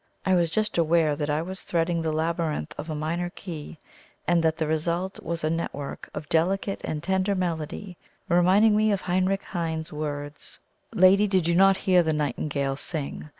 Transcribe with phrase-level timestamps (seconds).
[0.25, 3.77] I was just aware that I was threading the labyrinth of a minor key,
[4.27, 9.01] and that the result was a network of delicate and tender melody reminding me of
[9.01, 10.57] Heinrich Heine's words:
[10.91, 13.29] "Lady, did you not hear the nightingale sing?